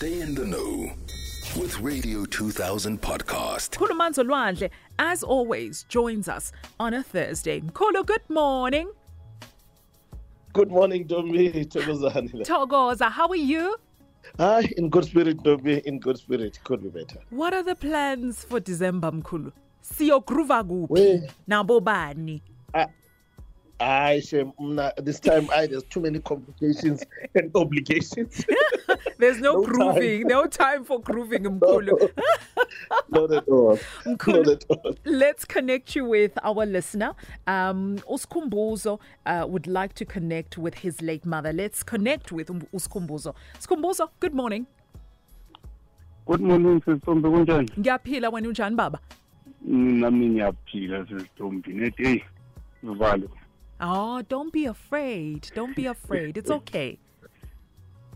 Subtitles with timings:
[0.00, 0.90] Stay in the know
[1.60, 3.76] with Radio 2000 podcast.
[3.76, 7.60] Mkhulu Manzolwandle, as always, joins us on a Thursday.
[7.60, 8.88] Mkhulu, good morning.
[10.54, 11.50] Good morning, Domi.
[11.66, 12.46] Thokozani.
[12.46, 13.76] Togoza, how are you?
[14.38, 15.82] Ah, in good spirit, Domi.
[15.84, 16.58] In good spirit.
[16.64, 17.18] Could be better.
[17.28, 19.52] What are the plans for December, Mkhulu?
[19.82, 20.88] Siyogruva kuphi?
[20.88, 22.42] We- Nabo bani?
[23.80, 25.48] I shame mna, this time.
[25.50, 27.02] I there's too many complications
[27.34, 28.44] and obligations.
[29.18, 32.10] There's no, No grooving, no time for grooving, Mkhulu.
[33.10, 33.78] Not at all.
[34.06, 34.94] Not at all.
[35.04, 37.14] let's connect you with our listener.
[37.46, 41.52] Um, uSkhumbuzo uh, would like to connect with his late mother.
[41.52, 43.34] Let's connect with Um- uSkhumbuzo.
[44.20, 44.66] Good morning.
[46.26, 47.68] Good morning sisithombe kunjani?
[47.78, 48.98] Ngiyaphila wena unjani baba?
[49.62, 52.22] Nami ngiyaphila sisithombe nethi hey
[52.82, 53.28] valo.
[53.80, 55.50] Oh, don't be afraid.
[55.54, 56.36] Don't be afraid.
[56.36, 56.98] It's okay.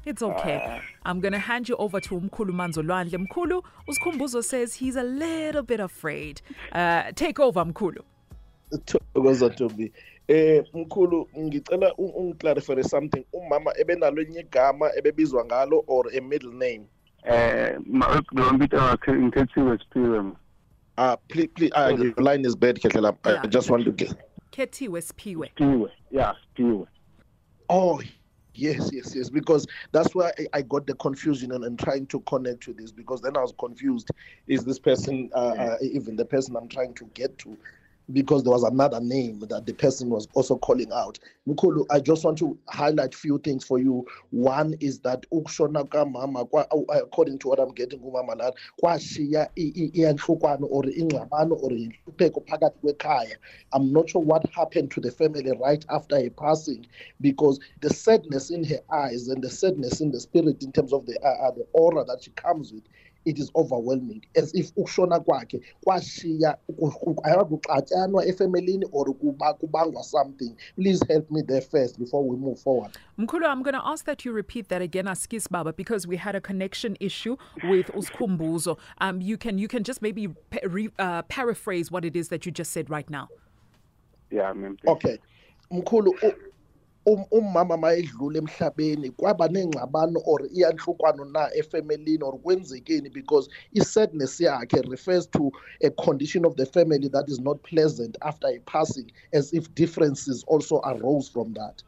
[0.05, 0.81] It's okay.
[1.07, 3.27] I'm going to hand you over to Mkhulu Manzolwandle.
[3.27, 6.43] Mkhulu, uSkhumbuzo says he's a little bit afraid.
[6.73, 8.03] Uh, take over, Mkhulu.
[8.87, 9.93] Thokoza Domi.
[10.29, 13.25] Eh mkhulu ngicela u- ungiclarify something.
[13.33, 16.87] Umama ebenalo enye igama ebebizwa ngalo or a middle name.
[17.25, 20.33] Eh ma lo mbita wakhe ngikhethiwe siphiwe.
[20.97, 21.73] Ah, please, please.
[21.75, 23.17] Ah, your line is bad, Ketlela.
[23.25, 24.15] I just want to get.
[24.55, 25.51] Keti Wespiwe.
[25.59, 25.91] Siphiwe.
[26.11, 26.87] Yeah, siphiwe.
[27.69, 28.01] Oh,
[28.55, 29.29] yes, yes, yes.
[29.29, 32.93] Because that's why I, I got the confusion and, and trying to connect to this
[32.93, 34.11] because then I was confused.
[34.47, 37.57] Is this person uh, uh, even the person I'm trying to get to?
[38.13, 41.19] Because there was another name that the person was also calling out.
[41.49, 44.07] Mukulu, I just want to highlight few things for you.
[44.31, 46.65] One is that kamama uh,
[46.99, 48.51] according to what I'm getting kumama la
[48.83, 49.49] kwashiya
[50.71, 51.91] or or.
[53.73, 56.87] I'm not sure what happened to the family right after her passing
[57.21, 61.07] because the sadness in her eyes and the sadness in the spirit in terms of
[61.07, 62.85] the uh, uh, the aura that she comes with
[63.25, 66.59] it is overwhelming as if ukushona kwakhe kwashiya
[67.23, 72.91] ayakuxatyanwa efamilini or kuba kubangwa something please help me there first before we move forward
[73.19, 76.35] Mkhulu, I'm going to ask that you repeat that again, Askis Baba, because we had
[76.35, 78.77] a connection issue with uSkhumbuzo.
[78.99, 82.45] Um, you can you can just maybe pa- re, uh, paraphrase what it is that
[82.45, 83.29] you just said right now.
[84.33, 84.77] Yeah, mem.
[84.87, 85.19] okay
[85.71, 86.33] mkhulu u-
[87.07, 95.27] umama mayedlula emhlabeni kwaba nengxabano or iyanhlukwana na efamilini or kwenzekeni because i-sadness yakhe refers
[95.27, 99.69] to a condition of the family that is not pleasant after a passing as if
[99.75, 101.83] differences also arose from that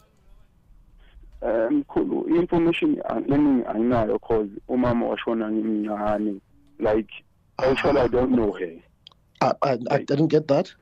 [1.42, 6.40] Eh mkhulu information learning ayinayo cause umama washona ngimncane
[6.78, 7.12] like
[7.58, 8.72] actually I don't know her.
[9.40, 10.74] I, I, I didn't get that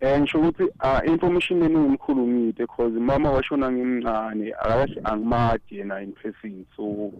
[0.00, 6.02] Eh ngisho ukuthi ah information learning umkhulu ngide because mama washona ngimncane akahle angimadi yena
[6.02, 7.12] in person so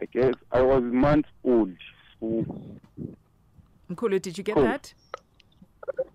[0.00, 1.76] I guess I was months old
[2.20, 2.44] so
[3.90, 4.64] Mkulu, did you get Cool.
[4.64, 4.94] that?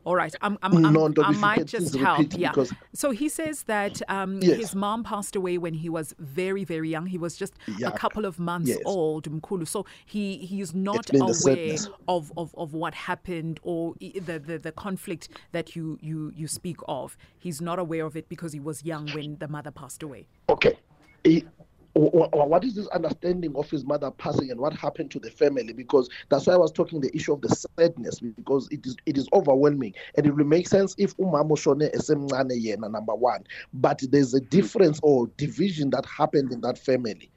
[0.03, 2.27] All right, I'm, I'm, I'm, No, I might just help.
[2.35, 2.49] Yeah.
[2.49, 4.57] because- So he says that um, Yes.
[4.57, 7.05] his mom passed away when he was very, very young.
[7.05, 7.53] He was just
[7.85, 8.79] a couple of months Yes.
[8.85, 9.67] old, Mkhulu.
[9.67, 11.75] So he he is not aware
[12.07, 16.77] of, of, of what happened or the, the, the conflict that you, you, you speak
[16.87, 17.15] of.
[17.37, 20.27] He's not aware of it because he was young when the mother passed away.
[20.49, 20.77] okay
[21.23, 21.45] He-
[21.93, 25.73] what is this understanding of his mother passing and what happened to the family?
[25.73, 29.17] Because that's why i was talking the issue of the sadness because it is it
[29.17, 29.93] is overwhelming.
[30.15, 33.43] And it will make sense if umama ushone esemncane yena number one.
[33.73, 37.31] But there's a difference or division that happened in that family.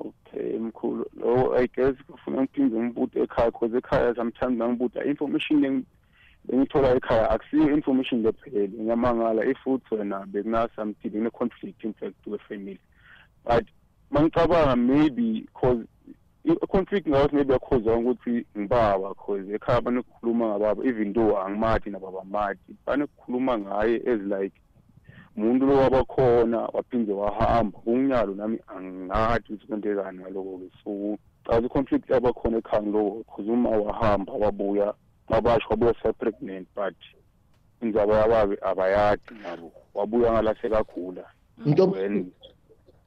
[0.00, 1.04] Okay mkhulu.
[1.16, 5.84] Lo I guess kufuna ngiphinde ngibude ekhaya because ekhaya sometimes nangibuda information
[6.52, 8.68] engithola ekhaya akusiyo information lephele.
[8.68, 12.78] Ngiyamangala if uthi wena bekuna something kune conflict in fact we family.
[13.44, 13.64] But
[14.10, 15.84] mangicabanga maybe cause
[16.44, 22.72] i-conflict ngayo maybe yakhozwa ukuthi ngibaba cause ekhaya banokukhuluma ngababa even though angimati nababa mati
[22.86, 24.54] banokukhuluma ngaye as like
[25.36, 27.78] umuntu lo wabakhona waphinde wahamba.
[27.86, 34.32] Unginyalo nami angathi ukuthi kwentekani ngaloko-ke so caza i-conflict yabakhona ekhaya ngiloko cause uma wahamba
[34.32, 34.94] wabuya
[35.28, 36.96] babasho wabuya se-pregnant but
[37.82, 41.24] indzaba yababe abayadi nabo wabuya ngalasekagula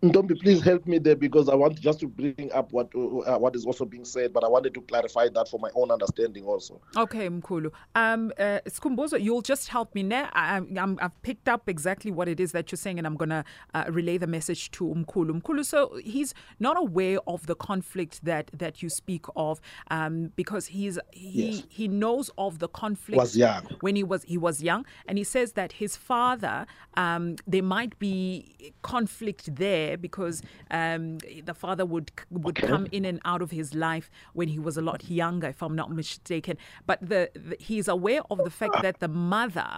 [0.01, 3.53] Ntombi, please help me there because I want just to bring up what uh, what
[3.53, 6.79] is also being said, but I wanted to clarify that for my own understanding also.
[6.95, 7.69] Okay, Mkhulu.
[7.95, 10.29] Um, uh, Skhumbuzo, you'll just help me now.
[10.31, 10.61] I,
[11.01, 13.43] have picked up exactly what it is that you're saying, and I'm going to
[13.73, 15.41] uh, relay the message to Mkhulu.
[15.41, 19.59] Mkhulu, so he's not aware of the conflict that, that you speak of
[19.91, 21.63] um, because he's he, Yes.
[21.67, 23.65] he knows of the conflict Was young.
[23.81, 27.99] when he was he was young, and he says that his father, um, there might
[27.99, 30.41] be conflict there there because
[30.71, 31.17] um,
[31.49, 32.11] the father would
[32.45, 32.67] would Okay.
[32.71, 34.07] come in and out of his life
[34.39, 36.57] when he was a lot younger, if I'm not mistaken.
[36.89, 39.71] But the, the he's aware of the fact that the mother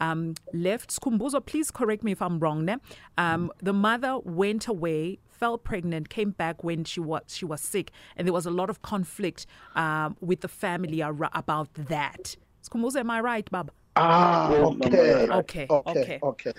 [0.00, 0.88] um, left.
[0.98, 2.64] Skhumbuzo, please correct me if I'm wrong.
[2.64, 2.76] Ne?
[3.24, 4.12] Um, the mother
[4.42, 8.46] went away, fell pregnant, came back when she was she was sick, and there was
[8.46, 9.40] a lot of conflict
[9.76, 12.24] um, with the family ar- about that.
[12.66, 13.72] Skhumbuzo, am I right, Baba?
[13.96, 15.28] Ah, Well, okay.
[15.40, 16.18] Okay, okay, okay.
[16.22, 16.52] okay.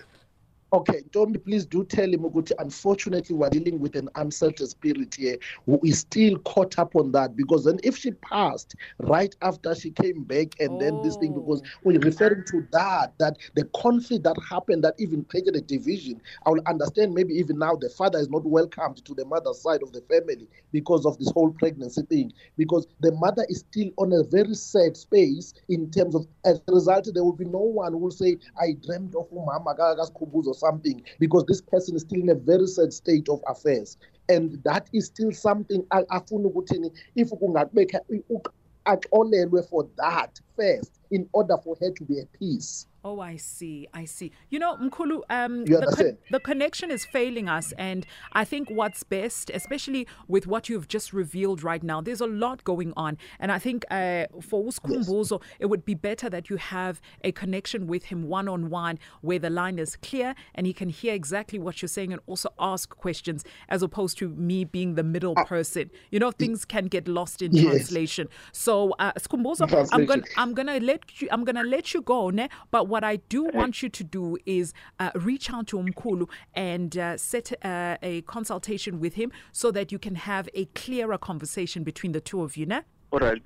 [0.72, 2.26] Okay, Tommy, please do tell him,
[2.60, 5.36] unfortunately, we're dealing with an uncertain spirit here
[5.66, 9.90] who is still caught up on that because then if she passed right after she
[9.90, 11.42] came back and then this thing, oh.
[11.42, 11.80] because Oh.
[11.86, 16.52] we're referring to that, that the conflict that happened that even created a division, I
[16.52, 19.92] will understand maybe even now the father is not welcomed to the mother's side of
[19.92, 24.24] the family because of this whole pregnancy thing, because the mother is still on a
[24.24, 27.98] very sad space in terms of, as a result, there will be no one who
[27.98, 29.76] will say, I dreamed of umama
[30.14, 33.98] Kumbuz or something, because this person is still in a very sad state of affairs.
[34.28, 38.00] And that is still something afuna ukuthi if kungaqhubeka
[38.86, 42.86] axolelwe for that first in order for her to be at peace.
[43.04, 43.88] Oh, I see.
[43.94, 44.32] I see.
[44.50, 46.18] You know, Mkhulu, um, the, understand?
[46.32, 47.72] the connection is failing us.
[47.78, 52.28] And I think what's best, especially with what you've just revealed right now, there's a
[52.28, 53.18] lot going on.
[53.40, 57.88] And I think uh, for uSkhumbuzo, it would be better that you have a connection
[57.88, 61.58] with him one on one where the line is clear and he can hear exactly
[61.58, 65.90] what you're saying and also ask questions as opposed to me being the middle person.
[66.12, 67.64] You know, things can get lost in Yes.
[67.64, 68.28] translation.
[68.52, 72.50] So, uh, Skhumbuzo, I'm going I'm gonna let you I'm gonna let you go, ne?
[72.72, 76.98] But what I do want you to do is uh, reach out to Umkulu and
[76.98, 81.84] uh, set uh, a consultation with him so that you can have a clearer conversation
[81.84, 82.82] between the two of you, ne?
[83.12, 83.42] All right,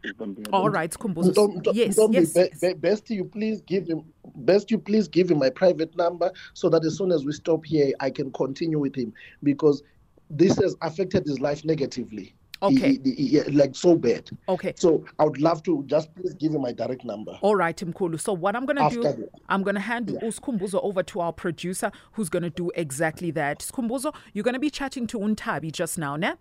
[0.51, 1.33] All right, Skhumbuzo.
[1.33, 2.33] Ntom- Ntom- Yes, Ntombi, yes.
[2.59, 4.03] be- be- best you please give him
[4.35, 7.63] best you please give him my private number so that as soon as we stop
[7.65, 9.81] here I can continue with him because
[10.29, 12.35] this has affected his life negatively.
[12.69, 12.99] He- Okay.
[13.03, 14.29] he- he- he- like so bad.
[14.47, 14.73] Okay.
[14.77, 17.37] So I would love to just please give him my direct number.
[17.41, 18.19] All right, Mkhulu.
[18.19, 21.19] So what I'm going to do, After the- I'm going to hand uSkhumbuzo over to
[21.19, 23.59] our producer who's going to do exactly that.
[23.59, 26.33] Skhumbuzo, you're going to be chatting to Untabi just now, ne?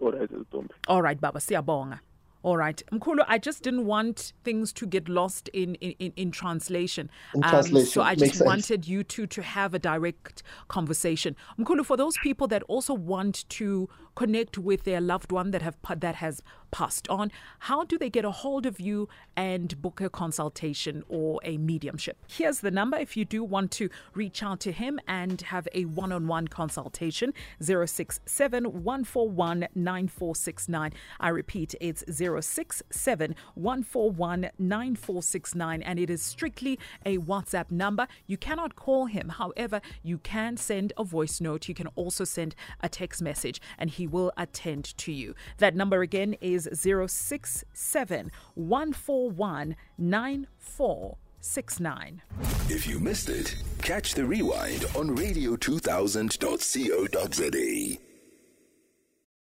[0.00, 0.70] All right, Ntombi.
[0.88, 2.00] All right, Baba, siyabonga.
[2.46, 7.10] All right, Mkhulu, I just didn't want things to get lost in in, in, translation.
[7.34, 8.46] In Um, translation, so I just sense.
[8.46, 11.34] wanted you two to have a direct conversation.
[11.58, 15.76] Mkhulu, for those people that also want to connect with their loved one that have
[15.98, 16.40] that has
[16.70, 21.40] passed on, how do they get a hold of you and book a consultation or
[21.42, 22.16] a mediumship?
[22.28, 25.84] Here's the number if you do want to reach out to him and have a
[25.86, 30.92] one-on-one consultation 067 141 9469.
[31.18, 32.04] I repeat, it's
[32.40, 38.06] 067 141 9469 and it is strictly a WhatsApp number.
[38.26, 39.30] You cannot call him.
[39.30, 41.68] However, you can send a voice note.
[41.68, 45.34] You can also send a text message and he will attend to you.
[45.58, 52.22] That number again is 067 141 9469.
[52.68, 58.05] If you missed it, catch the rewind on radio2000.co.za.